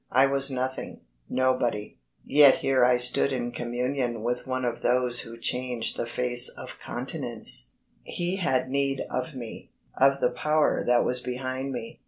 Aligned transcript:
I 0.11 0.25
was 0.25 0.49
nothing, 0.49 1.01
nobody; 1.29 1.99
yet 2.25 2.55
here 2.55 2.83
I 2.83 2.97
stood 2.97 3.31
in 3.31 3.51
communion 3.51 4.23
with 4.23 4.47
one 4.47 4.65
of 4.65 4.81
those 4.81 5.19
who 5.19 5.37
change 5.37 5.93
the 5.93 6.07
face 6.07 6.49
of 6.49 6.79
continents. 6.79 7.73
He 8.01 8.37
had 8.37 8.67
need 8.67 9.05
of 9.11 9.35
me, 9.35 9.69
of 9.95 10.19
the 10.19 10.31
power 10.31 10.83
that 10.87 11.05
was 11.05 11.21
behind 11.21 11.71
me. 11.71 11.99